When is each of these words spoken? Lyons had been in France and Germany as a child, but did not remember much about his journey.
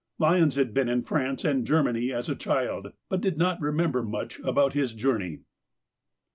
Lyons 0.17 0.55
had 0.55 0.73
been 0.73 0.89
in 0.89 1.03
France 1.03 1.45
and 1.45 1.63
Germany 1.63 2.11
as 2.11 2.27
a 2.27 2.33
child, 2.35 2.91
but 3.07 3.21
did 3.21 3.37
not 3.37 3.61
remember 3.61 4.01
much 4.01 4.39
about 4.39 4.73
his 4.73 4.95
journey. 4.95 5.41